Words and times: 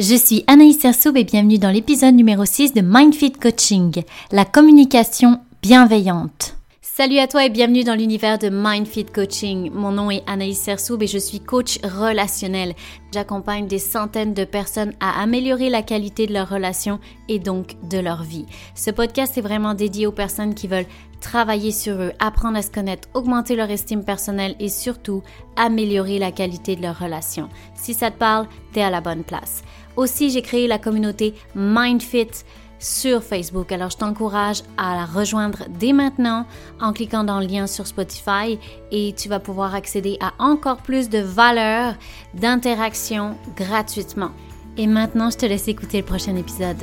Je 0.00 0.14
suis 0.14 0.44
Anaïs 0.46 0.80
Sersoub 0.80 1.14
et 1.14 1.24
bienvenue 1.24 1.58
dans 1.58 1.68
l'épisode 1.68 2.14
numéro 2.14 2.46
6 2.46 2.72
de 2.72 2.80
Mindfit 2.80 3.32
Coaching, 3.32 4.02
la 4.32 4.46
communication 4.46 5.40
bienveillante. 5.60 6.56
Salut 7.00 7.16
à 7.16 7.26
toi 7.26 7.46
et 7.46 7.48
bienvenue 7.48 7.82
dans 7.82 7.94
l'univers 7.94 8.36
de 8.36 8.50
Mindfit 8.50 9.06
Coaching. 9.06 9.70
Mon 9.72 9.90
nom 9.90 10.10
est 10.10 10.22
Anaïs 10.26 10.60
Sersoub 10.60 11.02
et 11.02 11.06
je 11.06 11.16
suis 11.16 11.40
coach 11.40 11.78
relationnel. 11.82 12.74
J'accompagne 13.10 13.66
des 13.66 13.78
centaines 13.78 14.34
de 14.34 14.44
personnes 14.44 14.92
à 15.00 15.22
améliorer 15.22 15.70
la 15.70 15.80
qualité 15.80 16.26
de 16.26 16.34
leurs 16.34 16.50
relations 16.50 17.00
et 17.28 17.38
donc 17.38 17.76
de 17.88 17.98
leur 17.98 18.22
vie. 18.22 18.44
Ce 18.74 18.90
podcast 18.90 19.38
est 19.38 19.40
vraiment 19.40 19.72
dédié 19.72 20.06
aux 20.06 20.12
personnes 20.12 20.54
qui 20.54 20.68
veulent 20.68 20.84
travailler 21.22 21.72
sur 21.72 21.94
eux, 21.94 22.12
apprendre 22.18 22.58
à 22.58 22.62
se 22.62 22.70
connaître, 22.70 23.08
augmenter 23.14 23.56
leur 23.56 23.70
estime 23.70 24.04
personnelle 24.04 24.54
et 24.60 24.68
surtout 24.68 25.22
améliorer 25.56 26.18
la 26.18 26.32
qualité 26.32 26.76
de 26.76 26.82
leurs 26.82 26.98
relations. 26.98 27.48
Si 27.74 27.94
ça 27.94 28.10
te 28.10 28.18
parle, 28.18 28.46
t'es 28.74 28.82
à 28.82 28.90
la 28.90 29.00
bonne 29.00 29.24
place. 29.24 29.64
Aussi, 29.96 30.28
j'ai 30.28 30.42
créé 30.42 30.66
la 30.66 30.78
communauté 30.78 31.32
MindFit 31.54 32.44
sur 32.80 33.22
Facebook. 33.22 33.70
Alors, 33.70 33.90
je 33.90 33.98
t'encourage 33.98 34.62
à 34.76 34.96
la 34.96 35.04
rejoindre 35.04 35.64
dès 35.78 35.92
maintenant 35.92 36.46
en 36.80 36.92
cliquant 36.92 37.22
dans 37.22 37.38
le 37.38 37.46
lien 37.46 37.66
sur 37.68 37.86
Spotify 37.86 38.58
et 38.90 39.14
tu 39.16 39.28
vas 39.28 39.38
pouvoir 39.38 39.74
accéder 39.74 40.16
à 40.20 40.32
encore 40.38 40.78
plus 40.78 41.08
de 41.08 41.18
valeurs, 41.18 41.94
d'interaction 42.34 43.36
gratuitement. 43.56 44.30
Et 44.76 44.86
maintenant, 44.86 45.30
je 45.30 45.36
te 45.36 45.46
laisse 45.46 45.68
écouter 45.68 45.98
le 45.98 46.06
prochain 46.06 46.34
épisode. 46.36 46.78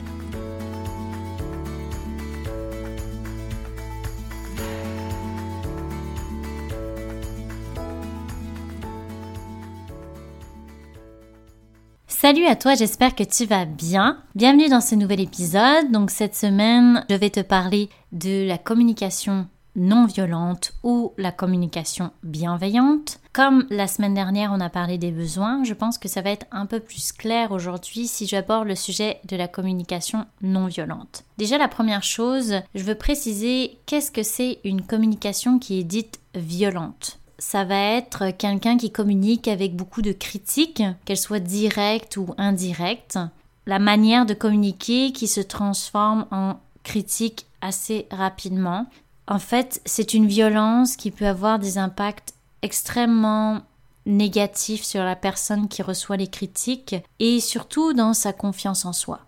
Salut 12.27 12.45
à 12.47 12.57
toi, 12.57 12.75
j'espère 12.75 13.15
que 13.15 13.23
tu 13.23 13.45
vas 13.45 13.63
bien. 13.63 14.21
Bienvenue 14.35 14.67
dans 14.67 14.81
ce 14.81 14.95
nouvel 14.95 15.21
épisode. 15.21 15.93
Donc 15.93 16.11
cette 16.11 16.35
semaine, 16.35 17.05
je 17.09 17.15
vais 17.15 17.29
te 17.29 17.39
parler 17.39 17.87
de 18.11 18.45
la 18.45 18.57
communication 18.57 19.47
non 19.77 20.07
violente 20.07 20.73
ou 20.83 21.13
la 21.17 21.31
communication 21.31 22.11
bienveillante. 22.23 23.21
Comme 23.31 23.65
la 23.69 23.87
semaine 23.87 24.13
dernière, 24.13 24.51
on 24.53 24.59
a 24.59 24.69
parlé 24.69 24.97
des 24.97 25.11
besoins, 25.11 25.63
je 25.63 25.73
pense 25.73 25.97
que 25.97 26.09
ça 26.09 26.21
va 26.21 26.31
être 26.31 26.47
un 26.51 26.65
peu 26.65 26.81
plus 26.81 27.13
clair 27.13 27.53
aujourd'hui 27.53 28.07
si 28.07 28.27
j'aborde 28.27 28.67
le 28.67 28.75
sujet 28.75 29.21
de 29.23 29.37
la 29.37 29.47
communication 29.47 30.25
non 30.41 30.65
violente. 30.65 31.23
Déjà, 31.37 31.57
la 31.57 31.69
première 31.69 32.03
chose, 32.03 32.55
je 32.75 32.83
veux 32.83 32.95
préciser 32.95 33.79
qu'est-ce 33.85 34.11
que 34.11 34.23
c'est 34.23 34.59
une 34.65 34.81
communication 34.81 35.59
qui 35.59 35.79
est 35.79 35.85
dite 35.85 36.19
violente 36.35 37.19
ça 37.39 37.63
va 37.63 37.79
être 37.79 38.31
quelqu'un 38.31 38.77
qui 38.77 38.91
communique 38.91 39.47
avec 39.47 39.75
beaucoup 39.75 40.01
de 40.01 40.11
critiques, 40.11 40.83
qu'elles 41.05 41.17
soient 41.17 41.39
directes 41.39 42.17
ou 42.17 42.33
indirectes. 42.37 43.19
La 43.65 43.79
manière 43.79 44.25
de 44.25 44.33
communiquer 44.33 45.11
qui 45.11 45.27
se 45.27 45.41
transforme 45.41 46.25
en 46.31 46.59
critique 46.83 47.45
assez 47.61 48.07
rapidement. 48.11 48.87
En 49.27 49.39
fait, 49.39 49.81
c'est 49.85 50.13
une 50.13 50.27
violence 50.27 50.95
qui 50.95 51.11
peut 51.11 51.27
avoir 51.27 51.59
des 51.59 51.77
impacts 51.77 52.33
extrêmement 52.61 53.61
négatifs 54.05 54.83
sur 54.83 55.03
la 55.03 55.17
personne 55.17 55.67
qui 55.67 55.81
reçoit 55.81 56.17
les 56.17 56.27
critiques 56.27 56.95
et 57.19 57.41
surtout 57.41 57.93
dans 57.93 58.13
sa 58.13 58.31
confiance 58.31 58.85
en 58.85 58.93
soi. 58.93 59.19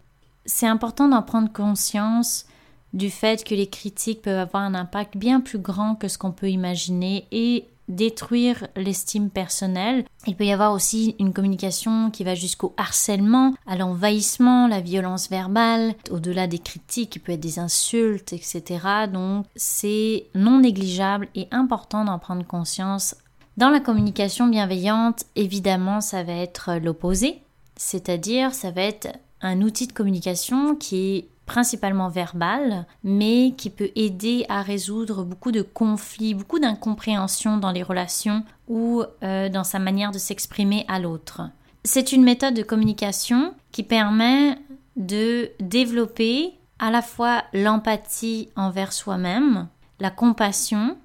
C'est 0.46 0.68
important 0.68 1.10
d'en 1.10 1.22
prendre 1.22 1.52
conscience 1.52 2.46
du 2.94 3.12
fait 3.12 3.44
que 3.44 3.54
les 3.54 3.68
critiques 3.68 4.22
peuvent 4.22 4.40
avoir 4.40 4.64
un 4.64 4.74
impact 4.74 5.18
bien 5.18 5.42
plus 5.42 5.60
grand 5.60 5.96
que 5.96 6.08
ce 6.08 6.18
qu'on 6.18 6.32
peut 6.32 6.50
imaginer 6.50 7.28
et 7.32 7.66
détruire 7.90 8.68
l'estime 8.76 9.30
personnelle. 9.30 10.06
Il 10.28 10.36
peut 10.36 10.46
y 10.46 10.54
avoir 10.54 10.74
aussi 10.74 11.16
une 11.20 11.34
communication 11.34 12.12
qui 12.12 12.24
va 12.24 12.36
jusqu'au 12.36 12.74
harcèlement, 12.78 13.54
à 13.68 13.76
l'envahissement, 13.76 14.68
la 14.68 14.80
violence 14.80 15.30
verbale, 15.30 15.96
au-delà 16.10 16.48
des 16.48 16.60
critiques, 16.60 17.16
il 17.16 17.20
peut 17.20 17.34
être 17.34 17.40
des 17.40 17.60
insultes, 17.60 18.32
etc. 18.34 18.64
Donc 19.12 19.46
c'est 19.56 20.28
non 20.36 20.60
négligeable 20.60 21.28
et 21.36 21.48
important 21.52 22.06
d'en 22.06 22.20
prendre 22.20 22.46
conscience. 22.46 23.16
Dans 23.58 23.70
la 23.70 23.80
communication 23.82 24.48
bienveillante, 24.48 25.26
évidemment, 25.36 26.00
ça 26.00 26.24
va 26.24 26.34
être 26.34 26.76
l'opposé, 26.82 27.42
c'est-à-dire 27.76 28.54
ça 28.54 28.72
va 28.72 28.84
être 28.84 29.10
un 29.42 29.62
outil 29.62 29.88
de 29.88 29.94
communication 29.94 30.76
qui 30.76 31.16
est 31.16 31.28
principalement 31.50 32.10
verbal, 32.10 32.86
mais 33.04 33.56
qui 33.58 33.72
peut 33.72 33.90
aider 33.96 34.46
à 34.50 34.62
résoudre 34.62 35.24
beaucoup 35.24 35.52
de 35.52 35.64
conflits, 35.64 36.36
beaucoup 36.36 36.60
d'incompréhensions 36.60 37.58
dans 37.58 37.72
les 37.72 37.82
relations 37.82 38.44
ou 38.68 39.02
euh, 39.24 39.50
dans 39.50 39.64
sa 39.64 39.80
manière 39.80 40.12
de 40.12 40.20
s'exprimer 40.20 40.86
à 40.88 41.00
l'autre. 41.00 41.42
C'est 41.84 42.12
une 42.12 42.24
méthode 42.24 42.54
de 42.54 42.62
communication 42.62 43.56
qui 43.72 43.82
permet 43.82 44.60
de 44.96 45.50
développer 45.60 46.54
à 46.78 46.92
la 46.92 47.02
fois 47.02 47.44
l'empathie 47.52 48.50
envers 48.56 48.94
soi-même, 48.94 49.68
la 50.00 50.12
compassion, 50.12 50.98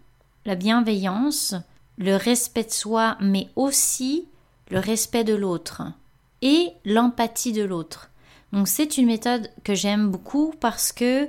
la 0.45 0.57
bienveillance, 0.57 1.55
le 1.97 2.17
respect 2.17 2.65
de 2.65 2.71
soi, 2.71 3.17
mais 3.19 3.49
aussi 3.57 4.27
le 4.71 4.79
respect 4.79 5.25
de 5.25 5.35
l'autre 5.35 5.85
et 6.43 6.69
l'empathie 6.85 7.53
de 7.53 7.65
l'autre. 7.65 8.11
Donc 8.55 8.69
c'est 8.69 8.99
une 8.99 9.07
méthode 9.07 9.51
que 9.65 9.75
j'aime 9.75 10.11
beaucoup 10.11 10.55
parce 10.61 10.93
que 10.93 11.29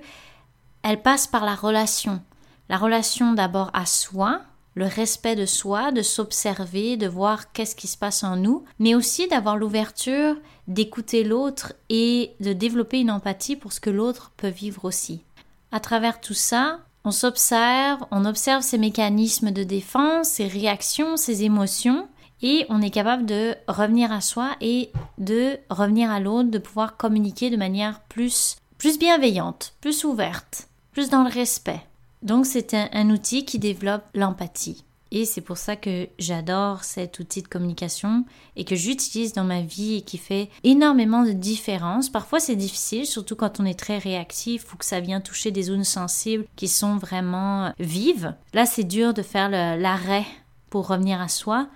elle 0.84 1.02
passe 1.02 1.25
par 1.25 1.44
la 1.44 1.56
relation. 1.56 2.22
La 2.69 2.78
relation 2.78 3.34
d'abord 3.34 3.72
à 3.74 3.88
soi, 3.88 4.41
le 4.75 4.86
respect 4.86 5.36
de 5.36 5.47
soi, 5.47 5.91
de 5.91 6.03
s'observer, 6.03 6.97
de 6.97 7.08
voir 7.08 7.52
qu'est-ce 7.52 7.75
qui 7.75 7.88
se 7.88 7.97
passe 7.97 8.24
en 8.24 8.36
nous, 8.36 8.63
mais 8.78 8.94
aussi 8.94 9.28
d'avoir 9.28 9.58
l'ouverture 9.58 10.36
d'écouter 10.68 11.24
l'autre 11.24 11.74
et 11.90 12.36
de 12.41 12.53
développer 12.53 13.00
une 13.00 13.09
empathie 13.09 13.56
pour 13.56 13.74
ce 13.74 13.80
que 13.80 13.90
l'autre 13.90 14.31
peut 14.38 14.47
vivre 14.47 14.86
aussi. 14.86 15.24
À 15.72 15.80
travers 15.80 16.22
tout 16.22 16.36
ça, 16.36 16.81
on 17.06 17.12
s'observe, 17.12 18.06
on 18.12 18.25
observe 18.25 18.62
ses 18.62 18.78
mécanismes 18.78 19.50
de 19.50 19.63
défense, 19.63 20.28
ses 20.28 20.47
réactions, 20.47 21.18
ses 21.18 21.44
émotions, 21.44 22.07
et 22.41 22.66
on 22.69 22.81
est 22.81 22.90
capable 22.90 23.25
de 23.25 23.56
revenir 23.68 24.12
à 24.12 24.22
soi 24.22 24.56
et 24.62 24.91
de 25.18 25.57
revenir 25.69 26.12
à 26.12 26.19
l'autre, 26.19 26.50
de 26.50 26.57
pouvoir 26.57 26.97
communiquer 26.97 27.50
de 27.50 27.57
manière 27.57 28.01
plus, 28.01 28.57
plus 28.78 29.00
bienveillante, 29.00 29.73
plus 29.81 30.03
ouverte, 30.03 30.68
plus 30.91 31.09
dans 31.09 31.24
le 31.24 31.29
respect. 31.29 31.81
Donc 32.22 32.45
c'est 32.45 32.74
un, 32.74 33.09
outil 33.09 33.45
qui 33.45 33.59
développe 33.59 34.03
l'empathie. 34.16 34.84
Et 35.12 35.25
c'est 35.25 35.41
pour 35.41 35.57
ça 35.57 35.75
que 35.75 36.09
j'adore 36.18 36.84
cet 36.84 37.19
outil 37.19 37.44
de 37.44 37.47
communication 37.47 38.25
et 38.56 38.66
que 38.66 38.75
j'utilise 38.75 39.34
dans 39.34 39.44
ma 39.44 39.62
vie 39.62 39.97
et 39.97 40.01
qui 40.01 40.18
fait 40.18 40.50
énormément 40.63 41.24
de 41.24 41.31
différence. 41.31 42.09
Parfois 42.09 42.40
c'est 42.40 42.56
difficile, 42.56 43.06
surtout 43.06 43.35
quand 43.35 43.59
on 43.59 43.66
est 43.66 43.79
très 43.79 44.00
réactif 44.00 44.74
ou 44.74 44.78
que 44.78 44.84
ça 44.84 45.00
vient 45.00 45.22
toucher 45.22 45.51
des 45.51 45.63
zones 45.63 45.84
sensibles 45.84 46.45
qui 46.56 46.68
sont 46.68 46.97
vraiment 46.97 47.72
vives. 47.79 48.34
Là 48.53 48.66
c'est 48.66 48.84
dur 48.84 49.13
de 49.13 49.22
faire 49.22 49.50
l'arrêt 49.50 50.25
pour 50.69 50.88
revenir 50.88 51.22
à 51.22 51.29
soi. 51.29 51.69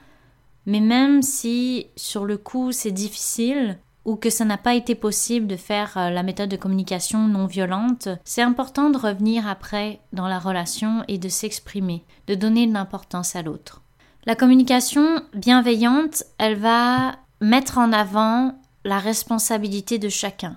Mais 0.69 0.81
même 0.81 1.23
si 1.23 1.87
sur 1.95 2.25
le 2.25 2.37
coup 2.37 2.71
c'est 2.71 2.91
difficile 2.91 3.79
ou 4.05 4.17
que 4.17 4.29
ça 4.29 4.45
n'a 4.45 4.59
pas 4.59 4.75
été 4.75 4.93
possible 4.93 5.47
de 5.47 5.55
faire 5.55 5.97
euh, 5.97 6.11
la 6.11 6.21
méthode 6.21 6.49
de 6.49 6.57
communication 6.57 7.27
non 7.27 7.47
violente, 7.47 8.07
c'est 8.23 8.43
important 8.43 8.91
de 8.91 8.97
revenir 8.99 9.47
après 9.47 9.99
dans 10.13 10.27
la 10.27 10.37
relation 10.37 11.03
et 11.07 11.17
de 11.17 11.27
s'exprimer, 11.27 12.03
de 12.27 12.35
donner 12.35 12.67
de 12.67 12.73
l'importance 12.73 13.35
à 13.35 13.41
l'autre. 13.41 13.81
La 14.27 14.35
communication 14.35 15.23
bienveillante, 15.33 16.21
elle 16.37 16.59
va 16.59 17.15
mettre 17.41 17.79
en 17.79 17.91
avant 17.91 18.53
la 18.85 18.99
responsabilité 18.99 19.97
de 19.97 20.09
chacun. 20.09 20.55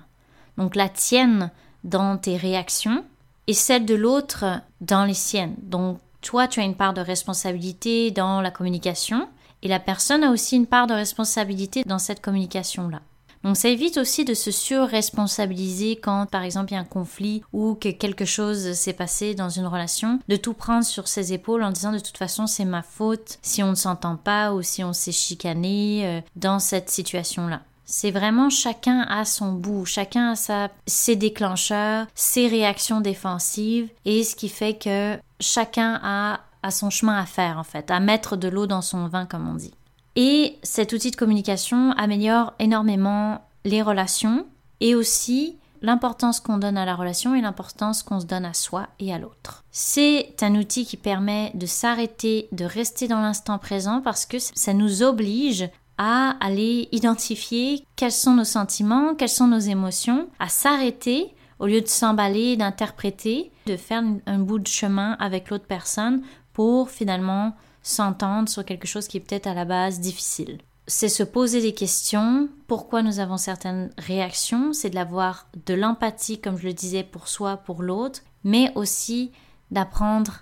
Donc 0.59 0.75
la 0.75 0.89
tienne 0.89 1.49
dans 1.83 2.17
tes 2.17 2.37
réactions 2.37 3.03
et 3.47 3.53
celle 3.53 3.85
de 3.85 3.95
l'autre 3.95 4.45
dans 4.79 5.05
les 5.05 5.15
siennes. 5.15 5.55
Donc 5.63 5.97
toi, 6.21 6.47
tu 6.47 6.59
as 6.59 6.65
une 6.65 6.75
part 6.75 6.93
de 6.93 7.01
responsabilité 7.01 8.11
dans 8.11 8.41
la 8.41 8.51
communication 8.51 9.27
et 9.63 9.67
la 9.67 9.79
personne 9.79 10.23
a 10.23 10.29
aussi 10.29 10.55
une 10.55 10.67
part 10.67 10.85
de 10.85 10.93
responsabilité 10.93 11.83
dans 11.85 11.97
cette 11.97 12.21
communication-là. 12.21 13.01
Donc 13.43 13.57
ça 13.57 13.67
évite 13.67 13.97
aussi 13.97 14.23
de 14.23 14.33
se 14.33 14.51
surresponsabiliser 14.51 15.97
quand 15.97 16.25
par 16.27 16.43
exemple 16.43 16.71
il 16.71 16.75
y 16.75 16.77
a 16.77 16.81
un 16.81 16.85
conflit 16.85 17.43
ou 17.51 17.75
que 17.75 17.89
quelque 17.89 18.23
chose 18.23 18.71
s'est 18.73 18.93
passé 18.93 19.35
dans 19.35 19.49
une 19.49 19.65
relation, 19.65 20.19
de 20.29 20.37
tout 20.37 20.53
prendre 20.53 20.85
sur 20.85 21.09
ses 21.09 21.33
épaules 21.33 21.63
en 21.63 21.71
disant 21.71 21.91
de 21.91 21.99
toute 21.99 22.17
façon 22.17 22.47
c'est 22.47 22.63
ma 22.63 22.83
faute 22.83 23.39
si 23.41 23.61
on 23.61 23.71
ne 23.71 23.75
s'entend 23.75 24.15
pas 24.15 24.53
ou 24.53 24.61
si 24.61 24.83
on 24.83 24.93
s'est 24.93 25.11
chicané 25.11 26.03
euh, 26.05 26.21
dans 26.37 26.59
cette 26.59 26.89
situation-là. 26.89 27.61
C'est 27.85 28.11
vraiment 28.11 28.49
chacun 28.49 29.01
à 29.01 29.25
son 29.25 29.51
bout, 29.51 29.85
chacun 29.85 30.31
a 30.31 30.35
sa, 30.37 30.69
ses 30.87 31.17
déclencheurs, 31.17 32.07
ses 32.15 32.47
réactions 32.47 33.01
défensives 33.01 33.89
et 34.05 34.23
ce 34.23 34.37
qui 34.37 34.47
fait 34.47 34.75
que 34.75 35.17
chacun 35.41 35.99
a 36.01 36.39
à 36.63 36.71
son 36.71 36.89
chemin 36.89 37.17
à 37.17 37.25
faire 37.25 37.59
en 37.59 37.63
fait, 37.63 37.91
à 37.91 37.99
mettre 37.99 38.35
de 38.37 38.47
l'eau 38.47 38.65
dans 38.65 38.81
son 38.81 39.07
vin 39.07 39.25
comme 39.25 39.47
on 39.47 39.55
dit. 39.55 39.73
Et 40.15 40.57
cet 40.63 40.93
outil 40.93 41.11
de 41.11 41.15
communication 41.15 41.91
améliore 41.91 42.53
énormément 42.59 43.41
les 43.65 43.81
relations 43.81 44.45
et 44.79 44.95
aussi 44.95 45.57
l'importance 45.81 46.39
qu'on 46.39 46.57
donne 46.57 46.77
à 46.77 46.85
la 46.85 46.95
relation 46.95 47.35
et 47.35 47.41
l'importance 47.41 48.03
qu'on 48.03 48.19
se 48.19 48.25
donne 48.25 48.45
à 48.45 48.53
soi 48.53 48.87
et 48.99 49.13
à 49.13 49.19
l'autre. 49.19 49.63
C'est 49.71 50.35
un 50.41 50.55
outil 50.55 50.85
qui 50.85 50.97
permet 50.97 51.51
de 51.55 51.65
s'arrêter, 51.65 52.47
de 52.51 52.65
rester 52.65 53.07
dans 53.07 53.21
l'instant 53.21 53.57
présent 53.59 54.01
parce 54.01 54.25
que 54.25 54.37
ça 54.39 54.73
nous 54.73 55.03
oblige 55.03 55.69
à 55.97 56.35
aller 56.39 56.87
identifier 56.91 57.85
quels 57.95 58.11
sont 58.11 58.33
nos 58.33 58.45
sentiments, 58.45 59.13
quelles 59.13 59.29
sont 59.29 59.47
nos 59.47 59.59
émotions, 59.59 60.27
à 60.39 60.47
s'arrêter 60.47 61.35
au 61.59 61.67
lieu 61.67 61.81
de 61.81 61.87
s'emballer, 61.87 62.57
d'interpréter, 62.57 63.51
de 63.67 63.77
faire 63.77 64.03
un 64.25 64.39
bout 64.39 64.59
de 64.59 64.67
chemin 64.67 65.15
avec 65.19 65.49
l'autre 65.49 65.67
personne 65.67 66.23
pour 66.53 66.89
finalement 66.89 67.55
s'entendre 67.81 68.49
sur 68.49 68.63
quelque 68.63 68.87
chose 68.87 69.07
qui 69.07 69.17
est 69.17 69.19
peut-être 69.19 69.47
à 69.47 69.53
la 69.53 69.65
base 69.65 69.99
difficile. 69.99 70.59
C'est 70.87 71.09
se 71.09 71.23
poser 71.23 71.61
des 71.61 71.73
questions, 71.73 72.49
pourquoi 72.67 73.03
nous 73.03 73.19
avons 73.19 73.37
certaines 73.37 73.91
réactions, 73.97 74.73
c'est 74.73 74.89
de 74.89 74.95
l'avoir 74.95 75.47
de 75.65 75.73
l'empathie, 75.73 76.39
comme 76.39 76.57
je 76.57 76.67
le 76.67 76.73
disais, 76.73 77.03
pour 77.03 77.27
soi, 77.27 77.57
pour 77.57 77.83
l'autre, 77.83 78.21
mais 78.43 78.71
aussi 78.75 79.31
d'apprendre 79.71 80.41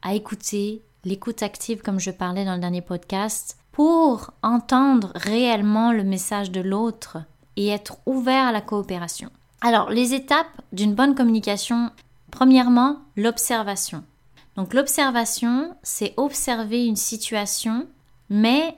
à 0.00 0.14
écouter, 0.14 0.82
l'écoute 1.04 1.42
active, 1.42 1.82
comme 1.82 2.00
je 2.00 2.10
parlais 2.10 2.44
dans 2.44 2.54
le 2.54 2.60
dernier 2.60 2.80
podcast, 2.80 3.58
pour 3.70 4.32
entendre 4.42 5.12
réellement 5.14 5.92
le 5.92 6.04
message 6.04 6.50
de 6.50 6.60
l'autre 6.60 7.18
et 7.56 7.68
être 7.68 7.98
ouvert 8.06 8.46
à 8.46 8.52
la 8.52 8.60
coopération. 8.60 9.30
Alors, 9.60 9.90
les 9.90 10.14
étapes 10.14 10.60
d'une 10.72 10.94
bonne 10.94 11.14
communication, 11.14 11.90
premièrement, 12.30 12.98
l'observation. 13.16 14.04
Donc 14.56 14.74
l'observation, 14.74 15.74
c'est 15.82 16.14
observer 16.16 16.84
une 16.84 16.96
situation, 16.96 17.86
mais 18.28 18.76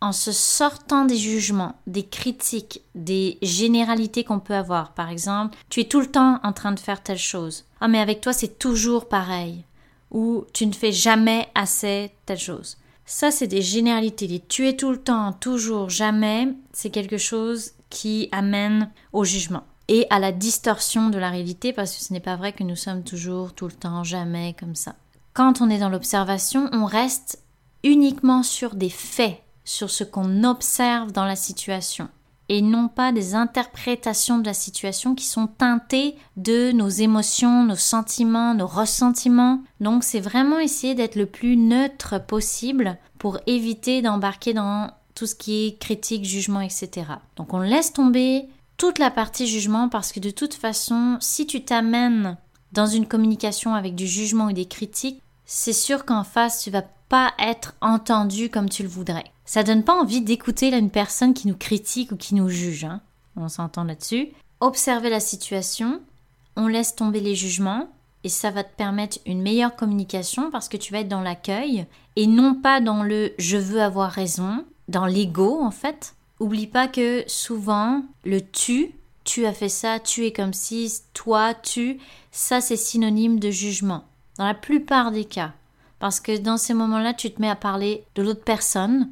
en 0.00 0.12
se 0.12 0.30
sortant 0.30 1.04
des 1.04 1.16
jugements, 1.16 1.74
des 1.86 2.04
critiques, 2.04 2.82
des 2.94 3.38
généralités 3.42 4.24
qu'on 4.24 4.40
peut 4.40 4.54
avoir. 4.54 4.92
Par 4.92 5.10
exemple, 5.10 5.56
tu 5.68 5.80
es 5.80 5.84
tout 5.84 6.00
le 6.00 6.10
temps 6.10 6.38
en 6.42 6.52
train 6.52 6.72
de 6.72 6.80
faire 6.80 7.02
telle 7.02 7.18
chose. 7.18 7.64
Ah 7.80 7.88
mais 7.88 8.00
avec 8.00 8.20
toi 8.20 8.32
c'est 8.32 8.58
toujours 8.58 9.08
pareil. 9.08 9.64
Ou 10.10 10.44
tu 10.52 10.66
ne 10.66 10.72
fais 10.72 10.92
jamais 10.92 11.48
assez 11.54 12.12
telle 12.26 12.38
chose. 12.38 12.76
Ça 13.06 13.30
c'est 13.30 13.46
des 13.46 13.62
généralités. 13.62 14.26
Les 14.26 14.40
tu 14.40 14.68
es 14.68 14.76
tout 14.76 14.90
le 14.90 15.02
temps, 15.02 15.32
toujours, 15.32 15.90
jamais, 15.90 16.48
c'est 16.72 16.90
quelque 16.90 17.18
chose 17.18 17.72
qui 17.88 18.28
amène 18.32 18.90
au 19.12 19.24
jugement 19.24 19.64
et 19.88 20.06
à 20.10 20.18
la 20.18 20.32
distorsion 20.32 21.10
de 21.10 21.18
la 21.18 21.30
réalité 21.30 21.72
parce 21.72 21.96
que 21.96 22.02
ce 22.02 22.12
n'est 22.12 22.20
pas 22.20 22.36
vrai 22.36 22.52
que 22.52 22.64
nous 22.64 22.76
sommes 22.76 23.04
toujours, 23.04 23.54
tout 23.54 23.66
le 23.66 23.72
temps, 23.72 24.04
jamais 24.04 24.54
comme 24.58 24.74
ça. 24.74 24.96
Quand 25.36 25.60
on 25.60 25.68
est 25.68 25.80
dans 25.80 25.90
l'observation, 25.90 26.70
on 26.72 26.86
reste 26.86 27.42
uniquement 27.84 28.42
sur 28.42 28.74
des 28.74 28.88
faits, 28.88 29.42
sur 29.66 29.90
ce 29.90 30.02
qu'on 30.02 30.44
observe 30.44 31.12
dans 31.12 31.26
la 31.26 31.36
situation, 31.36 32.08
et 32.48 32.62
non 32.62 32.88
pas 32.88 33.12
des 33.12 33.34
interprétations 33.34 34.38
de 34.38 34.46
la 34.46 34.54
situation 34.54 35.14
qui 35.14 35.26
sont 35.26 35.46
teintées 35.46 36.16
de 36.38 36.72
nos 36.72 36.88
émotions, 36.88 37.64
nos 37.64 37.76
sentiments, 37.76 38.54
nos 38.54 38.66
ressentiments. 38.66 39.62
Donc 39.78 40.04
c'est 40.04 40.20
vraiment 40.20 40.58
essayer 40.58 40.94
d'être 40.94 41.16
le 41.16 41.26
plus 41.26 41.58
neutre 41.58 42.18
possible 42.18 42.96
pour 43.18 43.38
éviter 43.46 44.00
d'embarquer 44.00 44.54
dans 44.54 44.90
tout 45.14 45.26
ce 45.26 45.34
qui 45.34 45.66
est 45.66 45.78
critique, 45.78 46.24
jugement, 46.24 46.62
etc. 46.62 47.08
Donc 47.36 47.52
on 47.52 47.60
laisse 47.60 47.92
tomber 47.92 48.46
toute 48.78 48.98
la 48.98 49.10
partie 49.10 49.46
jugement 49.46 49.90
parce 49.90 50.12
que 50.12 50.20
de 50.20 50.30
toute 50.30 50.54
façon, 50.54 51.18
si 51.20 51.46
tu 51.46 51.62
t'amènes 51.62 52.38
dans 52.72 52.86
une 52.86 53.06
communication 53.06 53.74
avec 53.74 53.94
du 53.94 54.06
jugement 54.06 54.46
ou 54.46 54.52
des 54.52 54.66
critiques, 54.66 55.22
c'est 55.46 55.72
sûr 55.72 56.04
qu'en 56.04 56.24
face, 56.24 56.62
tu 56.62 56.70
vas 56.70 56.84
pas 57.08 57.32
être 57.38 57.74
entendu 57.80 58.50
comme 58.50 58.68
tu 58.68 58.82
le 58.82 58.88
voudrais. 58.88 59.24
Ça 59.44 59.62
donne 59.62 59.84
pas 59.84 59.94
envie 59.94 60.20
d'écouter 60.20 60.76
une 60.76 60.90
personne 60.90 61.34
qui 61.34 61.46
nous 61.46 61.56
critique 61.56 62.10
ou 62.10 62.16
qui 62.16 62.34
nous 62.34 62.48
juge. 62.48 62.84
Hein. 62.84 63.00
On 63.36 63.48
s'entend 63.48 63.84
là-dessus. 63.84 64.30
Observer 64.60 65.08
la 65.08 65.20
situation, 65.20 66.00
on 66.56 66.66
laisse 66.66 66.96
tomber 66.96 67.20
les 67.20 67.36
jugements 67.36 67.88
et 68.24 68.28
ça 68.28 68.50
va 68.50 68.64
te 68.64 68.74
permettre 68.74 69.18
une 69.24 69.40
meilleure 69.40 69.76
communication 69.76 70.50
parce 70.50 70.68
que 70.68 70.76
tu 70.76 70.92
vas 70.92 71.00
être 71.00 71.08
dans 71.08 71.20
l'accueil 71.20 71.86
et 72.16 72.26
non 72.26 72.54
pas 72.54 72.80
dans 72.80 73.04
le 73.04 73.32
je 73.38 73.56
veux 73.56 73.80
avoir 73.80 74.10
raison, 74.10 74.64
dans 74.88 75.06
l'ego 75.06 75.60
en 75.62 75.70
fait. 75.70 76.14
Oublie 76.40 76.66
pas 76.66 76.88
que 76.88 77.22
souvent 77.28 78.04
le 78.24 78.40
tu, 78.40 78.92
tu 79.22 79.46
as 79.46 79.52
fait 79.52 79.68
ça, 79.68 80.00
tu 80.00 80.26
es 80.26 80.32
comme 80.32 80.52
si, 80.52 80.92
toi, 81.14 81.54
tu, 81.54 81.98
ça 82.32 82.60
c'est 82.60 82.76
synonyme 82.76 83.38
de 83.38 83.50
jugement 83.50 84.04
dans 84.38 84.44
la 84.44 84.54
plupart 84.54 85.12
des 85.12 85.24
cas. 85.24 85.52
Parce 85.98 86.20
que 86.20 86.36
dans 86.36 86.56
ces 86.56 86.74
moments-là, 86.74 87.14
tu 87.14 87.30
te 87.30 87.40
mets 87.40 87.48
à 87.48 87.56
parler 87.56 88.04
de 88.14 88.22
l'autre 88.22 88.44
personne 88.44 89.10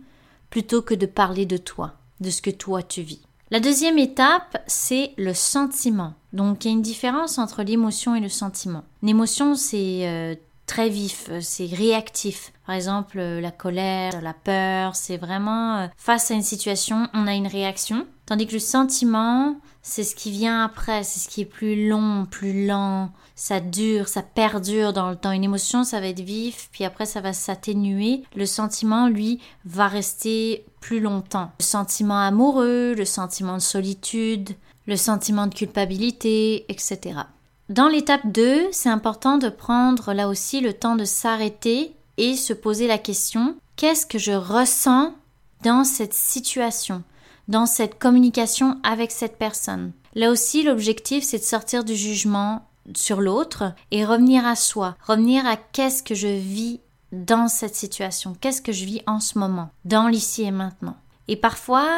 plutôt 0.50 0.82
que 0.82 0.94
de 0.94 1.06
parler 1.06 1.46
de 1.46 1.56
toi, 1.56 1.94
de 2.20 2.30
ce 2.30 2.42
que 2.42 2.50
toi 2.50 2.82
tu 2.82 3.02
vis. 3.02 3.22
La 3.50 3.60
deuxième 3.60 3.98
étape, 3.98 4.62
c'est 4.66 5.12
le 5.16 5.34
sentiment. 5.34 6.14
Donc 6.32 6.64
il 6.64 6.68
y 6.68 6.70
a 6.70 6.74
une 6.74 6.82
différence 6.82 7.38
entre 7.38 7.62
l'émotion 7.62 8.14
et 8.14 8.20
le 8.20 8.28
sentiment. 8.28 8.84
L'émotion, 9.02 9.54
c'est 9.54 10.08
euh, 10.08 10.34
très 10.66 10.88
vif, 10.88 11.30
c'est 11.40 11.66
réactif. 11.66 12.52
Par 12.66 12.74
exemple, 12.74 13.18
euh, 13.18 13.40
la 13.40 13.50
colère, 13.50 14.22
la 14.22 14.32
peur, 14.32 14.96
c'est 14.96 15.16
vraiment 15.16 15.76
euh, 15.76 15.86
face 15.96 16.30
à 16.30 16.34
une 16.34 16.42
situation, 16.42 17.08
on 17.12 17.26
a 17.26 17.34
une 17.34 17.46
réaction. 17.46 18.06
Tandis 18.26 18.46
que 18.46 18.54
le 18.54 18.58
sentiment, 18.58 19.56
c'est 19.82 20.04
ce 20.04 20.14
qui 20.14 20.30
vient 20.30 20.64
après, 20.64 21.04
c'est 21.04 21.20
ce 21.20 21.28
qui 21.28 21.42
est 21.42 21.46
plus 21.46 21.88
long, 21.88 22.26
plus 22.30 22.66
lent, 22.66 23.10
ça 23.34 23.60
dure, 23.60 24.08
ça 24.08 24.22
perdure 24.22 24.92
dans 24.92 25.10
le 25.10 25.16
temps. 25.16 25.32
Une 25.32 25.44
émotion, 25.44 25.84
ça 25.84 26.00
va 26.00 26.06
être 26.06 26.20
vif, 26.20 26.68
puis 26.72 26.84
après 26.84 27.04
ça 27.04 27.20
va 27.20 27.32
s'atténuer. 27.32 28.22
Le 28.34 28.46
sentiment, 28.46 29.08
lui, 29.08 29.40
va 29.66 29.88
rester 29.88 30.64
plus 30.80 31.00
longtemps. 31.00 31.50
Le 31.58 31.64
sentiment 31.64 32.18
amoureux, 32.18 32.94
le 32.94 33.04
sentiment 33.04 33.54
de 33.54 33.62
solitude, 33.62 34.50
le 34.86 34.96
sentiment 34.96 35.46
de 35.46 35.54
culpabilité, 35.54 36.64
etc. 36.70 37.20
Dans 37.68 37.88
l'étape 37.88 38.26
2, 38.26 38.68
c'est 38.72 38.90
important 38.90 39.38
de 39.38 39.48
prendre 39.48 40.12
là 40.12 40.28
aussi 40.28 40.60
le 40.60 40.72
temps 40.72 40.96
de 40.96 41.04
s'arrêter 41.04 41.92
et 42.16 42.36
se 42.36 42.52
poser 42.52 42.86
la 42.86 42.98
question 42.98 43.56
qu'est-ce 43.76 44.06
que 44.06 44.18
je 44.18 44.32
ressens 44.32 45.14
dans 45.62 45.84
cette 45.84 46.14
situation, 46.14 47.02
dans 47.48 47.66
cette 47.66 47.98
communication 47.98 48.78
avec 48.82 49.10
cette 49.10 49.38
personne. 49.38 49.92
Là 50.14 50.30
aussi, 50.30 50.62
l'objectif, 50.62 51.24
c'est 51.24 51.38
de 51.38 51.44
sortir 51.44 51.84
du 51.84 51.96
jugement, 51.96 52.62
sur 52.94 53.20
l'autre 53.20 53.72
et 53.90 54.04
revenir 54.04 54.46
à 54.46 54.56
soi, 54.56 54.96
revenir 55.06 55.46
à 55.46 55.56
qu'est-ce 55.56 56.02
que 56.02 56.14
je 56.14 56.28
vis 56.28 56.80
dans 57.12 57.48
cette 57.48 57.76
situation, 57.76 58.36
qu'est-ce 58.40 58.62
que 58.62 58.72
je 58.72 58.84
vis 58.84 59.02
en 59.06 59.20
ce 59.20 59.38
moment, 59.38 59.70
dans 59.84 60.08
l'ici 60.08 60.42
et 60.42 60.50
maintenant. 60.50 60.96
Et 61.28 61.36
parfois, 61.36 61.88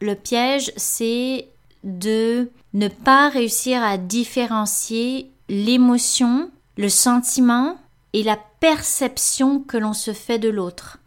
le 0.00 0.14
piège, 0.14 0.72
c'est 0.76 1.48
de 1.84 2.50
ne 2.72 2.88
pas 2.88 3.28
réussir 3.28 3.82
à 3.82 3.98
différencier 3.98 5.30
l'émotion, 5.48 6.50
le 6.76 6.88
sentiment 6.88 7.76
et 8.12 8.22
la 8.22 8.38
perception 8.60 9.60
que 9.60 9.76
l'on 9.76 9.92
se 9.92 10.12
fait 10.12 10.38
de 10.38 10.48
l'autre. 10.48 10.98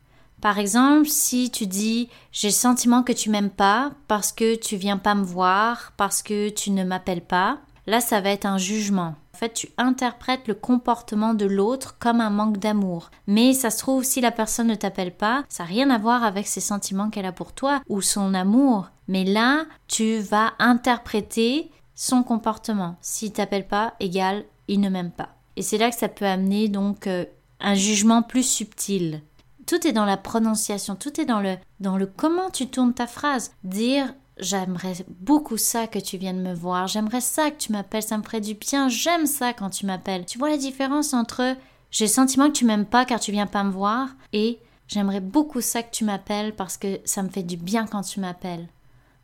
Par 0.41 0.59
exemple, 0.59 1.07
si 1.07 1.49
tu 1.49 1.65
dis 1.65 2.09
j'ai 2.31 2.49
le 2.49 2.53
sentiment 2.53 3.03
que 3.03 3.13
tu 3.13 3.29
m'aimes 3.29 3.49
pas 3.49 3.91
parce 4.07 4.31
que 4.31 4.55
tu 4.55 4.75
viens 4.75 4.97
pas 4.97 5.15
me 5.15 5.23
voir, 5.23 5.93
parce 5.97 6.21
que 6.21 6.49
tu 6.49 6.71
ne 6.71 6.83
m'appelles 6.83 7.25
pas, 7.25 7.59
là 7.87 7.99
ça 7.99 8.21
va 8.21 8.29
être 8.29 8.45
un 8.45 8.57
jugement. 8.57 9.15
En 9.37 9.39
fait, 9.39 9.53
tu 9.53 9.69
interprètes 9.77 10.47
le 10.47 10.55
comportement 10.55 11.35
de 11.35 11.45
l'autre 11.45 11.97
comme 11.99 12.21
un 12.21 12.31
manque 12.31 12.57
d'amour. 12.57 13.11
Mais 13.27 13.53
ça 13.53 13.69
se 13.69 13.77
trouve, 13.77 14.03
si 14.03 14.19
la 14.19 14.31
personne 14.31 14.65
ne 14.65 14.73
t'appelle 14.73 15.15
pas, 15.15 15.43
ça 15.47 15.61
n'a 15.61 15.69
rien 15.69 15.91
à 15.91 15.99
voir 15.99 16.23
avec 16.23 16.47
ses 16.47 16.59
sentiments 16.59 17.11
qu'elle 17.11 17.27
a 17.27 17.31
pour 17.31 17.53
toi 17.53 17.81
ou 17.87 18.01
son 18.01 18.33
amour. 18.33 18.89
Mais 19.07 19.25
là, 19.25 19.65
tu 19.87 20.17
vas 20.17 20.53
interpréter 20.57 21.69
son 21.93 22.23
comportement. 22.23 22.95
S'il 22.99 23.31
t'appelle 23.31 23.67
pas, 23.67 23.93
égal, 23.99 24.43
il 24.67 24.79
ne 24.79 24.89
m'aime 24.89 25.11
pas. 25.11 25.29
Et 25.55 25.61
c'est 25.61 25.77
là 25.77 25.91
que 25.91 25.95
ça 25.95 26.09
peut 26.09 26.25
amener 26.25 26.67
donc 26.67 27.05
euh, 27.05 27.25
un 27.59 27.75
jugement 27.75 28.23
plus 28.23 28.41
subtil. 28.41 29.21
Tout 29.67 29.85
est 29.85 29.91
dans 29.91 30.05
la 30.05 30.17
prononciation, 30.17 30.95
tout 30.95 31.21
est 31.21 31.25
dans 31.25 31.41
le 31.41 31.57
dans 31.79 31.97
le 31.97 32.07
comment 32.07 32.49
tu 32.49 32.67
tournes 32.67 32.93
ta 32.93 33.05
phrase. 33.05 33.51
Dire 33.63 34.13
J'aimerais 34.39 34.93
beaucoup 35.19 35.57
ça 35.57 35.87
que 35.87 35.99
tu 35.99 36.17
viennes 36.17 36.41
me 36.41 36.53
voir. 36.53 36.87
J'aimerais 36.87 37.21
ça 37.21 37.49
que 37.51 37.57
tu 37.57 37.71
m'appelles. 37.71 38.03
Ça 38.03 38.17
me 38.17 38.23
ferait 38.23 38.41
du 38.41 38.53
bien. 38.53 38.87
J'aime 38.87 39.25
ça 39.25 39.53
quand 39.53 39.71
tu 39.71 39.85
m'appelles. 39.85 40.25
Tu 40.25 40.37
vois 40.37 40.49
la 40.49 40.57
différence 40.57 41.13
entre 41.13 41.55
j'ai 41.91 42.05
le 42.05 42.11
sentiment 42.11 42.47
que 42.47 42.53
tu 42.53 42.65
m'aimes 42.65 42.85
pas 42.85 43.05
car 43.05 43.19
tu 43.19 43.31
viens 43.31 43.47
pas 43.47 43.63
me 43.63 43.71
voir 43.71 44.09
et 44.33 44.59
j'aimerais 44.87 45.21
beaucoup 45.21 45.61
ça 45.61 45.83
que 45.83 45.91
tu 45.91 46.03
m'appelles 46.03 46.55
parce 46.55 46.77
que 46.77 46.99
ça 47.05 47.23
me 47.23 47.29
fait 47.29 47.43
du 47.43 47.57
bien 47.57 47.87
quand 47.87 48.01
tu 48.01 48.19
m'appelles. 48.19 48.67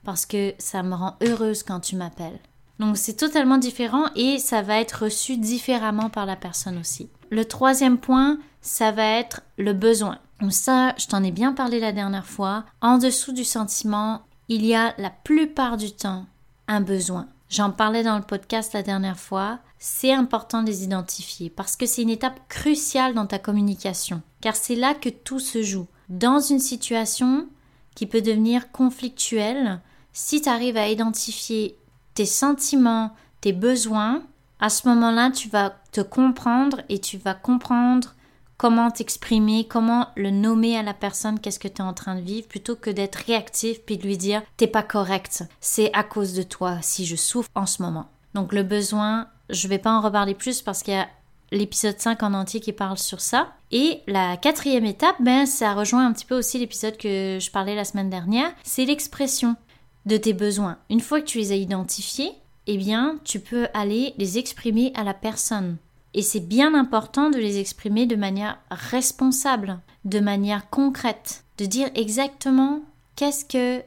Parce 0.03 0.25
que 0.25 0.53
ça 0.57 0.83
me 0.83 0.95
rend 0.95 1.15
heureuse 1.21 1.63
quand 1.63 1.79
tu 1.79 1.95
m'appelles. 1.95 2.39
Donc 2.79 2.97
c'est 2.97 3.13
totalement 3.13 3.57
différent 3.57 4.05
et 4.15 4.39
ça 4.39 4.61
va 4.61 4.79
être 4.79 5.03
reçu 5.03 5.37
différemment 5.37 6.09
par 6.09 6.25
la 6.25 6.35
personne 6.35 6.79
aussi. 6.79 7.09
Le 7.29 7.45
troisième 7.45 7.97
point, 7.97 8.39
ça 8.61 8.91
va 8.91 9.05
être 9.05 9.41
le 9.57 9.73
besoin. 9.73 10.19
Donc 10.43 10.51
ça, 10.51 10.93
je 10.97 11.07
t'en 11.07 11.23
ai 11.23 11.31
bien 11.31 11.53
parlé 11.53 11.79
la 11.79 11.93
dernière 11.93 12.25
fois. 12.25 12.65
En 12.81 12.97
dessous 12.97 13.31
du 13.31 13.45
sentiment, 13.45 14.23
il 14.49 14.65
y 14.65 14.75
a 14.75 14.93
la 14.97 15.09
plupart 15.09 15.77
du 15.77 15.93
temps 15.93 16.25
un 16.67 16.81
besoin. 16.81 17.29
J'en 17.47 17.71
parlais 17.71 18.03
dans 18.03 18.17
le 18.17 18.25
podcast 18.25 18.73
la 18.73 18.83
dernière 18.83 19.17
fois. 19.17 19.59
C'est 19.79 20.11
important 20.11 20.61
de 20.61 20.67
les 20.67 20.83
identifier 20.83 21.49
parce 21.49 21.77
que 21.77 21.85
c'est 21.85 22.01
une 22.01 22.09
étape 22.09 22.41
cruciale 22.49 23.13
dans 23.13 23.25
ta 23.25 23.39
communication, 23.39 24.21
car 24.41 24.57
c'est 24.57 24.75
là 24.75 24.93
que 24.93 25.07
tout 25.07 25.39
se 25.39 25.63
joue. 25.63 25.87
Dans 26.09 26.41
une 26.41 26.59
situation 26.59 27.47
qui 27.95 28.05
peut 28.05 28.21
devenir 28.21 28.69
conflictuelle, 28.73 29.79
si 30.11 30.41
tu 30.41 30.49
arrives 30.49 30.75
à 30.75 30.89
identifier 30.89 31.77
tes 32.15 32.25
sentiments, 32.25 33.15
tes 33.39 33.53
besoins, 33.53 34.23
à 34.59 34.69
ce 34.69 34.89
moment-là, 34.89 35.31
tu 35.31 35.47
vas 35.47 35.73
te 35.93 36.01
comprendre 36.01 36.81
et 36.89 36.99
tu 36.99 37.17
vas 37.17 37.33
comprendre 37.33 38.13
comment 38.57 38.91
t'exprimer, 38.91 39.67
comment 39.67 40.07
le 40.15 40.29
nommer 40.29 40.77
à 40.77 40.83
la 40.83 40.93
personne 40.93 41.39
qu'est-ce 41.39 41.59
que 41.59 41.67
tu 41.67 41.77
es 41.77 41.81
en 41.81 41.93
train 41.93 42.15
de 42.15 42.21
vivre, 42.21 42.47
plutôt 42.47 42.75
que 42.75 42.89
d'être 42.89 43.15
réactif 43.15 43.81
puis 43.85 43.97
de 43.97 44.03
lui 44.03 44.17
dire 44.17 44.41
t'es 44.57 44.67
pas 44.67 44.83
correct, 44.83 45.43
c'est 45.59 45.91
à 45.93 46.03
cause 46.03 46.33
de 46.33 46.43
toi 46.43 46.77
si 46.81 47.05
je 47.05 47.15
souffre 47.15 47.49
en 47.55 47.65
ce 47.65 47.81
moment. 47.81 48.09
Donc 48.33 48.53
le 48.53 48.63
besoin, 48.63 49.27
je 49.49 49.67
vais 49.67 49.77
pas 49.77 49.91
en 49.91 50.01
reparler 50.01 50.35
plus 50.35 50.61
parce 50.61 50.83
qu'il 50.83 50.93
y 50.93 50.97
a 50.97 51.07
l'épisode 51.51 51.99
5 51.99 52.21
en 52.23 52.33
entier 52.33 52.59
qui 52.59 52.73
parle 52.73 52.97
sur 52.97 53.21
ça. 53.21 53.53
Et 53.71 54.01
la 54.07 54.37
quatrième 54.37 54.85
étape, 54.85 55.15
ben, 55.19 55.45
ça 55.45 55.73
rejoint 55.73 56.05
un 56.05 56.13
petit 56.13 56.25
peu 56.25 56.37
aussi 56.37 56.59
l'épisode 56.59 56.97
que 56.97 57.37
je 57.39 57.51
parlais 57.51 57.75
la 57.75 57.85
semaine 57.85 58.09
dernière, 58.09 58.51
c'est 58.63 58.85
l'expression 58.85 59.55
de 60.05 60.17
tes 60.17 60.33
besoins. 60.33 60.77
Une 60.89 60.99
fois 60.99 61.21
que 61.21 61.25
tu 61.27 61.37
les 61.37 61.51
as 61.51 61.55
identifiés, 61.55 62.31
eh 62.67 62.77
bien, 62.77 63.19
tu 63.23 63.39
peux 63.39 63.67
aller 63.73 64.13
les 64.17 64.37
exprimer 64.37 64.91
à 64.95 65.03
la 65.03 65.13
personne. 65.13 65.77
Et 66.13 66.21
c'est 66.21 66.39
bien 66.39 66.73
important 66.73 67.29
de 67.29 67.37
les 67.37 67.59
exprimer 67.59 68.05
de 68.05 68.15
manière 68.15 68.59
responsable, 68.69 69.79
de 70.05 70.19
manière 70.19 70.69
concrète, 70.69 71.43
de 71.57 71.65
dire 71.65 71.89
exactement 71.95 72.81
qu'est-ce 73.15 73.45
que 73.45 73.83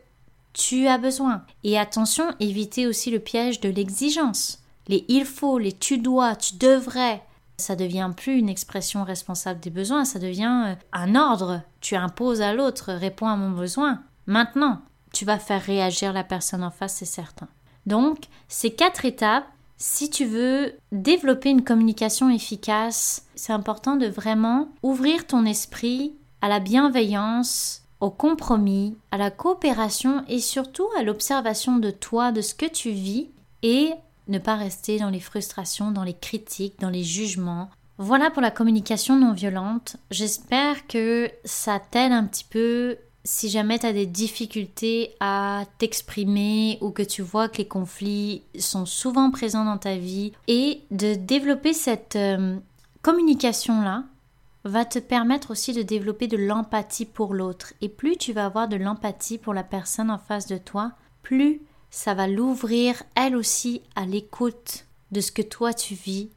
tu 0.53 0.87
as 0.89 0.99
besoin. 0.99 1.45
Et 1.65 1.79
attention, 1.79 2.35
éviter 2.41 2.87
aussi 2.87 3.11
le 3.11 3.21
piège 3.21 3.61
de 3.61 3.69
l'exigence. 3.69 4.63
Les 4.89 5.05
il 5.09 5.25
faut, 5.25 5.59
les 5.59 5.73
tu 5.73 5.99
dois, 5.99 6.35
tu 6.37 6.57
devrais. 6.57 7.23
Ça 7.59 7.77
devient 7.77 8.11
plus 8.17 8.39
une 8.39 8.49
expression 8.49 9.05
responsable 9.05 9.61
des 9.61 9.71
besoins, 9.71 10.05
ça 10.05 10.19
devient 10.19 10.65
euh, 10.67 10.75
un 10.93 11.15
ordre. 11.15 11.63
Tu 11.81 11.97
imposes 11.97 12.43
à 12.43 12.53
l'autre, 12.53 12.93
réponds 12.93 13.29
à 13.29 13.37
mon 13.37 13.51
besoin. 13.51 14.03
Maintenant, 14.27 14.83
tu 15.13 15.25
vas 15.25 15.39
faire 15.39 15.63
réagir 15.63 16.13
la 16.13 16.25
personne 16.25 16.63
en 16.63 16.71
face, 16.71 16.97
c'est 16.97 17.05
certain. 17.05 17.49
Donc, 17.87 18.25
ces 18.49 18.75
quatre 18.75 19.05
étapes, 19.05 19.47
si 19.79 20.11
tu 20.11 20.25
veux 20.25 20.75
développer 20.93 21.51
une 21.51 21.65
communication 21.65 22.31
efficace, 22.31 23.27
c'est 23.35 23.53
important 23.53 23.97
de 23.97 24.07
vraiment 24.07 24.69
ouvrir 24.83 25.27
ton 25.27 25.45
esprit 25.45 26.15
à 26.41 26.49
la 26.49 26.61
bienveillance, 26.61 27.83
au 28.01 28.11
compromis, 28.11 28.97
à 29.11 29.19
la 29.19 29.31
coopération 29.31 30.25
et 30.29 30.41
surtout 30.41 30.87
à 30.99 31.03
l'observation 31.03 31.79
de 31.79 31.91
toi, 31.91 32.33
de 32.33 32.41
ce 32.41 32.55
que 32.55 32.67
tu 32.67 32.91
vis 32.91 33.29
et 33.63 33.91
ne 34.29 34.39
pas 34.39 34.57
rester 34.57 34.99
dans 34.99 35.11
les 35.11 35.21
frustrations, 35.21 35.91
dans 35.91 36.05
les 36.05 36.15
critiques, 36.15 36.81
dans 36.81 36.91
les 36.91 37.05
jugements. 37.05 37.71
Voilà 37.99 38.31
pour 38.31 38.43
la 38.43 38.51
communication 38.51 39.17
non 39.17 39.33
violente. 39.33 39.97
J'espère 40.11 40.87
que 40.87 41.31
ça 41.45 41.81
t'aide 41.81 42.13
un 42.13 42.25
petit 42.25 42.45
peu 42.45 42.99
si 43.27 43.49
jamais 43.49 43.79
tu 43.81 43.87
as 43.87 43.93
des 43.93 44.07
difficultés 44.07 45.15
à 45.19 45.65
t'exprimer 45.79 46.79
ou 46.81 46.91
que 46.91 47.03
tu 47.03 47.23
vois 47.23 47.49
que 47.49 47.59
les 47.59 47.67
conflits 47.67 48.43
sont 48.57 48.87
souvent 48.87 49.31
présents 49.33 49.65
dans 49.65 49.79
ta 49.79 49.97
vie 49.97 50.33
et 50.47 50.83
de 50.93 51.15
développer 51.15 51.73
cette 51.73 52.15
euh, 52.15 52.57
communication-là 53.03 54.05
va 54.65 54.85
te 54.85 55.01
permettre 55.01 55.51
aussi 55.51 55.73
de 55.73 55.83
développer 55.83 56.29
de 56.29 56.37
l'empathie 56.37 57.05
pour 57.05 57.35
l'autre. 57.35 57.73
Et 57.81 57.89
plus 57.89 58.17
tu 58.17 58.33
vas 58.33 58.47
avoir 58.47 58.69
de 58.69 58.77
l'empathie 58.77 59.39
pour 59.39 59.55
la 59.55 59.65
personne 59.65 60.11
en 60.11 60.19
face 60.19 60.47
de 60.47 60.59
toi, 60.59 60.93
plus 61.23 61.61
ça 61.91 62.15
va 62.15 62.29
l'ouvrir 62.29 63.03
elle 63.17 63.37
aussi 63.37 63.83
à 63.97 64.07
l'écoute 64.07 64.87
de 65.11 65.21
ce 65.21 65.33
que 65.33 65.43
toi 65.43 65.75
tu 65.75 65.95
vis 65.95 66.31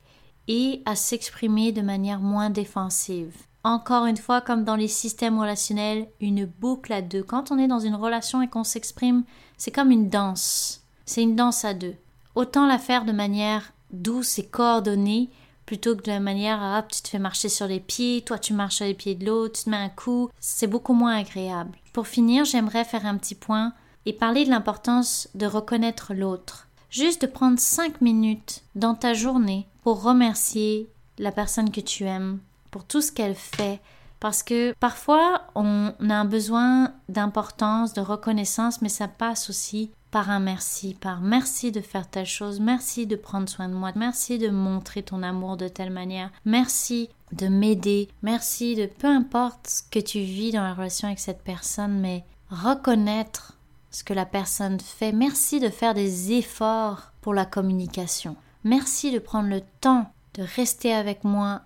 et 0.47 0.81
à 0.85 0.95
s'exprimer 0.95 1.71
de 1.71 1.81
manière 1.81 2.19
moins 2.19 2.49
défensive. 2.49 3.35
Encore 3.63 4.05
une 4.05 4.17
fois, 4.17 4.39
comme 4.39 4.63
dans 4.63 4.77
les 4.77 4.87
systèmes 4.87 5.39
relationnels, 5.39 6.07
une 6.21 6.45
boucle 6.45 6.93
à 6.93 7.01
deux. 7.01 7.23
Quand 7.23 7.51
on 7.51 7.57
est 7.57 7.67
dans 7.67 7.79
une 7.79 7.95
relation 7.95 8.41
et 8.41 8.47
qu'on 8.47 8.63
s'exprime, 8.63 9.23
c'est 9.57 9.71
comme 9.71 9.91
une 9.91 10.09
danse. 10.09 10.83
C'est 11.05 11.23
une 11.23 11.35
danse 11.35 11.65
à 11.65 11.73
deux. 11.73 11.95
Autant 12.35 12.67
la 12.67 12.77
faire 12.77 13.03
de 13.03 13.11
manière 13.11 13.73
douce 13.91 14.39
et 14.39 14.45
coordonnée, 14.45 15.29
plutôt 15.65 15.95
que 15.95 16.03
de 16.03 16.11
la 16.11 16.19
manière 16.19 16.61
hop, 16.77 16.89
tu 16.89 17.01
te 17.01 17.09
fais 17.09 17.19
marcher 17.19 17.49
sur 17.49 17.67
les 17.67 17.79
pieds, 17.79 18.21
toi 18.21 18.39
tu 18.39 18.53
marches 18.53 18.77
sur 18.77 18.85
les 18.85 18.93
pieds 18.93 19.15
de 19.15 19.25
l'autre, 19.25 19.59
tu 19.59 19.65
te 19.65 19.69
mets 19.69 19.77
un 19.77 19.89
coup, 19.89 20.29
c'est 20.39 20.67
beaucoup 20.67 20.93
moins 20.93 21.17
agréable. 21.17 21.77
Pour 21.91 22.07
finir, 22.07 22.45
j'aimerais 22.45 22.85
faire 22.85 23.05
un 23.05 23.17
petit 23.17 23.35
point 23.35 23.73
et 24.05 24.13
parler 24.13 24.45
de 24.45 24.49
l'importance 24.49 25.27
de 25.35 25.45
reconnaître 25.45 26.13
l'autre. 26.13 26.67
Juste 26.89 27.23
de 27.23 27.27
prendre 27.27 27.59
cinq 27.59 28.01
minutes 28.01 28.63
dans 28.75 28.95
ta 28.95 29.13
journée 29.13 29.67
pour 29.83 30.01
remercier 30.01 30.89
la 31.17 31.31
personne 31.31 31.71
que 31.71 31.81
tu 31.81 32.05
aimes, 32.05 32.39
pour 32.71 32.85
tout 32.85 33.01
ce 33.01 33.11
qu'elle 33.11 33.35
fait. 33.35 33.79
Parce 34.19 34.43
que 34.43 34.73
parfois, 34.79 35.43
on 35.55 35.93
a 36.09 36.15
un 36.15 36.25
besoin 36.25 36.93
d'importance, 37.07 37.93
de 37.93 38.01
reconnaissance, 38.01 38.81
mais 38.81 38.89
ça 38.89 39.07
passe 39.07 39.49
aussi 39.49 39.91
par 40.11 40.29
un 40.29 40.39
merci, 40.39 40.95
par 40.95 41.21
merci 41.21 41.71
de 41.71 41.81
faire 41.81 42.09
telle 42.09 42.25
chose, 42.25 42.59
merci 42.59 43.05
de 43.05 43.15
prendre 43.15 43.47
soin 43.47 43.69
de 43.69 43.73
moi, 43.73 43.91
merci 43.95 44.37
de 44.37 44.49
montrer 44.49 45.03
ton 45.03 45.21
amour 45.21 45.55
de 45.55 45.67
telle 45.67 45.91
manière, 45.91 46.31
merci 46.45 47.09
de 47.31 47.47
m'aider, 47.47 48.09
merci 48.23 48.75
de 48.75 48.87
peu 48.87 49.07
importe 49.07 49.67
ce 49.67 49.83
que 49.83 49.99
tu 49.99 50.19
vis 50.19 50.51
dans 50.51 50.63
la 50.63 50.73
relation 50.73 51.07
avec 51.07 51.19
cette 51.19 51.43
personne, 51.43 51.99
mais 51.99 52.25
reconnaître 52.49 53.57
ce 53.91 54.03
que 54.03 54.13
la 54.13 54.25
personne 54.25 54.79
fait, 54.79 55.11
merci 55.11 55.59
de 55.59 55.69
faire 55.69 55.93
des 55.93 56.33
efforts 56.33 57.11
pour 57.21 57.33
la 57.33 57.45
communication, 57.45 58.35
merci 58.63 59.11
de 59.11 59.19
prendre 59.19 59.49
le 59.49 59.61
temps 59.81 60.11
de 60.33 60.43
rester 60.43 60.93
avec 60.93 61.23
moi 61.23 61.61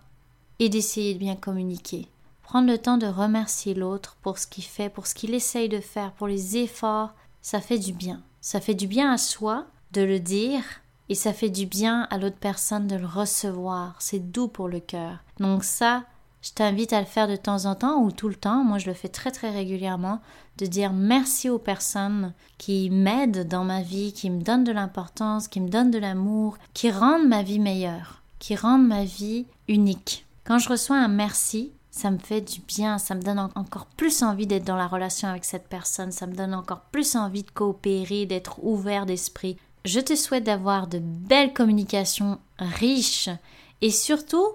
et 0.63 0.69
d'essayer 0.69 1.13
de 1.13 1.19
bien 1.19 1.35
communiquer. 1.35 2.07
Prendre 2.41 2.71
le 2.71 2.77
temps 2.77 2.97
de 2.97 3.07
remercier 3.07 3.73
l'autre 3.73 4.15
pour 4.21 4.37
ce 4.37 4.47
qu'il 4.47 4.63
fait, 4.63 4.89
pour 4.89 5.07
ce 5.07 5.15
qu'il 5.15 5.33
essaye 5.33 5.67
de 5.67 5.79
faire, 5.79 6.13
pour 6.13 6.27
les 6.27 6.57
efforts, 6.57 7.13
ça 7.41 7.59
fait 7.59 7.79
du 7.79 7.91
bien. 7.91 8.21
Ça 8.39 8.61
fait 8.61 8.73
du 8.73 8.87
bien 8.87 9.11
à 9.11 9.17
soi 9.17 9.65
de 9.91 10.01
le 10.01 10.19
dire 10.19 10.63
et 11.09 11.15
ça 11.15 11.33
fait 11.33 11.49
du 11.49 11.65
bien 11.65 12.07
à 12.11 12.17
l'autre 12.17 12.37
personne 12.39 12.87
de 12.87 12.95
le 12.95 13.05
recevoir. 13.05 13.95
C'est 13.99 14.31
doux 14.31 14.47
pour 14.47 14.69
le 14.69 14.79
cœur. 14.79 15.17
Donc 15.39 15.65
ça, 15.65 16.03
je 16.41 16.51
t'invite 16.51 16.93
à 16.93 17.01
le 17.01 17.05
faire 17.05 17.27
de 17.27 17.35
temps 17.35 17.65
en 17.65 17.75
temps 17.75 18.01
ou 18.01 18.11
tout 18.11 18.29
le 18.29 18.35
temps. 18.35 18.63
Moi, 18.63 18.77
je 18.77 18.87
le 18.87 18.93
fais 18.93 19.09
très 19.09 19.31
très 19.31 19.49
régulièrement 19.49 20.21
de 20.57 20.65
dire 20.65 20.93
merci 20.93 21.49
aux 21.49 21.59
personnes 21.59 22.33
qui 22.57 22.89
m'aident 22.89 23.47
dans 23.47 23.65
ma 23.65 23.81
vie, 23.81 24.13
qui 24.13 24.29
me 24.29 24.41
donnent 24.41 24.63
de 24.63 24.71
l'importance, 24.71 25.49
qui 25.49 25.59
me 25.59 25.69
donnent 25.69 25.91
de 25.91 25.99
l'amour, 25.99 26.57
qui 26.73 26.89
rendent 26.89 27.27
ma 27.27 27.43
vie 27.43 27.59
meilleure, 27.59 28.21
qui 28.39 28.55
rendent 28.55 28.87
ma 28.87 29.03
vie 29.03 29.45
unique. 29.67 30.25
Quand 30.45 30.59
je 30.59 30.69
reçois 30.69 30.97
un 30.97 31.07
merci, 31.07 31.71
ça 31.89 32.11
me 32.11 32.17
fait 32.17 32.41
du 32.41 32.59
bien, 32.61 32.97
ça 32.97 33.15
me 33.15 33.21
donne 33.21 33.39
encore 33.39 33.85
plus 33.85 34.23
envie 34.23 34.47
d'être 34.47 34.65
dans 34.65 34.75
la 34.75 34.87
relation 34.87 35.29
avec 35.29 35.45
cette 35.45 35.69
personne, 35.69 36.11
ça 36.11 36.27
me 36.27 36.35
donne 36.35 36.53
encore 36.53 36.81
plus 36.91 37.15
envie 37.15 37.43
de 37.43 37.51
coopérer, 37.51 38.25
d'être 38.25 38.63
ouvert 38.63 39.05
d'esprit. 39.05 39.57
Je 39.85 39.99
te 39.99 40.15
souhaite 40.15 40.43
d'avoir 40.43 40.87
de 40.87 40.99
belles 40.99 41.53
communications 41.53 42.39
riches 42.57 43.29
et 43.81 43.91
surtout 43.91 44.47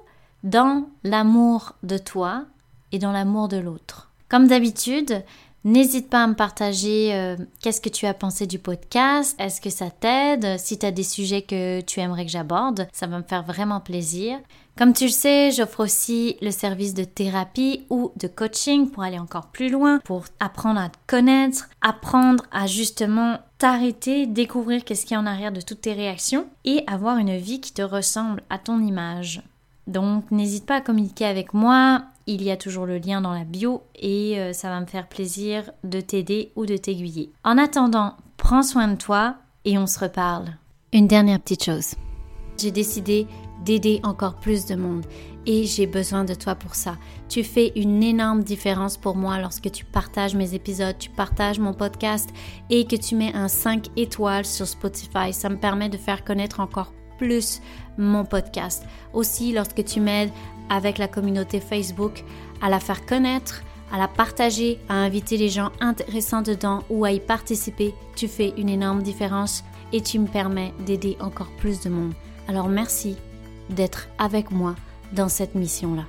dans 0.42 0.88
l'amour 1.04 1.74
de 1.82 1.96
toi 1.96 2.44
et 2.92 2.98
dans 2.98 3.12
l'amour 3.12 3.48
de 3.48 3.56
l'autre. 3.56 4.10
Comme 4.28 4.46
d'habitude, 4.46 5.22
N'hésite 5.64 6.08
pas 6.08 6.22
à 6.22 6.26
me 6.26 6.34
partager 6.34 7.12
euh, 7.12 7.36
qu'est-ce 7.60 7.80
que 7.80 7.88
tu 7.88 8.06
as 8.06 8.14
pensé 8.14 8.46
du 8.46 8.60
podcast, 8.60 9.38
est-ce 9.40 9.60
que 9.60 9.70
ça 9.70 9.90
t'aide, 9.90 10.56
si 10.58 10.78
tu 10.78 10.86
as 10.86 10.92
des 10.92 11.02
sujets 11.02 11.42
que 11.42 11.80
tu 11.80 11.98
aimerais 11.98 12.24
que 12.24 12.30
j'aborde, 12.30 12.86
ça 12.92 13.08
va 13.08 13.18
me 13.18 13.24
faire 13.24 13.42
vraiment 13.42 13.80
plaisir. 13.80 14.38
Comme 14.78 14.92
tu 14.92 15.06
le 15.06 15.10
sais, 15.10 15.50
j'offre 15.50 15.82
aussi 15.82 16.36
le 16.40 16.52
service 16.52 16.94
de 16.94 17.02
thérapie 17.02 17.84
ou 17.90 18.12
de 18.14 18.28
coaching 18.28 18.88
pour 18.88 19.02
aller 19.02 19.18
encore 19.18 19.48
plus 19.48 19.70
loin, 19.70 19.98
pour 20.04 20.26
apprendre 20.38 20.78
à 20.78 20.88
te 20.88 20.96
connaître, 21.08 21.68
apprendre 21.80 22.44
à 22.52 22.68
justement 22.68 23.38
t'arrêter, 23.58 24.26
découvrir 24.26 24.84
qu'est-ce 24.84 25.04
qui 25.04 25.14
est 25.14 25.16
en 25.16 25.26
arrière 25.26 25.50
de 25.50 25.60
toutes 25.60 25.80
tes 25.80 25.94
réactions 25.94 26.46
et 26.64 26.84
avoir 26.86 27.18
une 27.18 27.36
vie 27.38 27.60
qui 27.60 27.72
te 27.72 27.82
ressemble 27.82 28.40
à 28.50 28.58
ton 28.58 28.80
image. 28.80 29.42
Donc 29.88 30.30
n'hésite 30.30 30.64
pas 30.64 30.76
à 30.76 30.80
communiquer 30.80 31.24
avec 31.24 31.54
moi, 31.54 32.04
il 32.28 32.44
y 32.44 32.52
a 32.52 32.56
toujours 32.56 32.86
le 32.86 32.98
lien 32.98 33.20
dans 33.20 33.34
la 33.34 33.42
bio 33.42 33.82
et 33.96 34.38
euh, 34.38 34.52
ça 34.52 34.68
va 34.68 34.78
me 34.78 34.86
faire 34.86 35.08
plaisir 35.08 35.72
de 35.82 36.00
t'aider 36.00 36.52
ou 36.54 36.66
de 36.66 36.76
t'aiguiller. 36.76 37.32
En 37.42 37.58
attendant, 37.58 38.14
prends 38.36 38.62
soin 38.62 38.86
de 38.86 38.96
toi 38.96 39.34
et 39.64 39.76
on 39.76 39.88
se 39.88 39.98
reparle. 39.98 40.50
Une 40.92 41.08
dernière 41.08 41.40
petite 41.40 41.64
chose. 41.64 41.96
J'ai 42.58 42.70
décidé 42.70 43.26
d'aider 43.64 44.00
encore 44.02 44.36
plus 44.36 44.66
de 44.66 44.74
monde 44.74 45.04
et 45.46 45.64
j'ai 45.64 45.86
besoin 45.86 46.24
de 46.24 46.34
toi 46.34 46.54
pour 46.54 46.74
ça. 46.74 46.98
Tu 47.28 47.42
fais 47.42 47.72
une 47.74 48.02
énorme 48.02 48.42
différence 48.42 48.96
pour 48.96 49.16
moi 49.16 49.40
lorsque 49.40 49.70
tu 49.70 49.84
partages 49.84 50.34
mes 50.34 50.54
épisodes, 50.54 50.96
tu 50.98 51.08
partages 51.08 51.58
mon 51.58 51.72
podcast 51.72 52.28
et 52.68 52.84
que 52.86 52.96
tu 52.96 53.14
mets 53.14 53.34
un 53.34 53.48
5 53.48 53.86
étoiles 53.96 54.44
sur 54.44 54.66
Spotify. 54.66 55.32
Ça 55.32 55.48
me 55.48 55.56
permet 55.56 55.88
de 55.88 55.96
faire 55.96 56.24
connaître 56.24 56.60
encore 56.60 56.92
plus 57.16 57.60
mon 57.96 58.24
podcast. 58.24 58.84
Aussi, 59.12 59.52
lorsque 59.52 59.84
tu 59.84 60.00
m'aides 60.00 60.30
avec 60.68 60.98
la 60.98 61.08
communauté 61.08 61.60
Facebook 61.60 62.24
à 62.60 62.68
la 62.68 62.78
faire 62.78 63.06
connaître, 63.06 63.62
à 63.90 63.98
la 63.98 64.06
partager, 64.06 64.78
à 64.88 64.94
inviter 64.94 65.38
les 65.38 65.48
gens 65.48 65.70
intéressants 65.80 66.42
dedans 66.42 66.82
ou 66.90 67.04
à 67.04 67.12
y 67.12 67.20
participer, 67.20 67.94
tu 68.16 68.28
fais 68.28 68.52
une 68.56 68.68
énorme 68.68 69.02
différence 69.02 69.64
et 69.92 70.02
tu 70.02 70.18
me 70.18 70.26
permets 70.26 70.74
d'aider 70.84 71.16
encore 71.20 71.50
plus 71.58 71.80
de 71.80 71.88
monde. 71.88 72.12
Alors 72.48 72.68
merci 72.68 73.16
d'être 73.70 74.08
avec 74.18 74.50
moi 74.50 74.74
dans 75.12 75.28
cette 75.28 75.54
mission-là. 75.54 76.04